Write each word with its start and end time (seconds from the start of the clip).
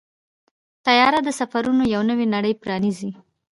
طیاره 0.85 1.19
د 1.23 1.29
سفرونو 1.39 1.83
یو 1.93 2.01
نوې 2.09 2.25
نړۍ 2.35 2.53
پرانیزي. 2.61 3.11